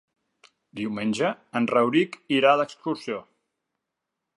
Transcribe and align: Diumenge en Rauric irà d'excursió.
Diumenge 0.79 1.29
en 1.61 1.69
Rauric 1.75 2.19
irà 2.41 2.59
d'excursió. 2.63 3.25